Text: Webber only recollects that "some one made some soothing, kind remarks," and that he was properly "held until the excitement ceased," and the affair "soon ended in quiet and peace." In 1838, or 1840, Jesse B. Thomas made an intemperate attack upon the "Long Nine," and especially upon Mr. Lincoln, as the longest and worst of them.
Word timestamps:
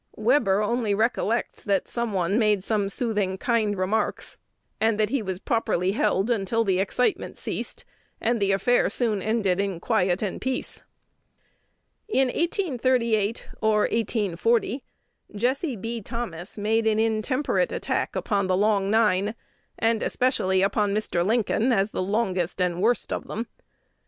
Webber 0.15 0.63
only 0.63 0.95
recollects 0.95 1.63
that 1.63 1.87
"some 1.87 2.11
one 2.11 2.39
made 2.39 2.63
some 2.63 2.89
soothing, 2.89 3.37
kind 3.37 3.77
remarks," 3.77 4.39
and 4.79 4.99
that 4.99 5.11
he 5.11 5.21
was 5.21 5.37
properly 5.37 5.91
"held 5.91 6.31
until 6.31 6.63
the 6.63 6.79
excitement 6.79 7.37
ceased," 7.37 7.85
and 8.19 8.39
the 8.39 8.51
affair 8.51 8.89
"soon 8.89 9.21
ended 9.21 9.61
in 9.61 9.79
quiet 9.79 10.23
and 10.23 10.41
peace." 10.41 10.81
In 12.07 12.29
1838, 12.29 13.47
or 13.61 13.81
1840, 13.81 14.83
Jesse 15.35 15.75
B. 15.75 16.01
Thomas 16.01 16.57
made 16.57 16.87
an 16.87 16.97
intemperate 16.97 17.71
attack 17.71 18.15
upon 18.15 18.47
the 18.47 18.57
"Long 18.57 18.89
Nine," 18.89 19.35
and 19.77 20.01
especially 20.01 20.63
upon 20.63 20.95
Mr. 20.95 21.23
Lincoln, 21.23 21.71
as 21.71 21.91
the 21.91 22.01
longest 22.01 22.59
and 22.59 22.81
worst 22.81 23.13
of 23.13 23.27
them. 23.27 23.45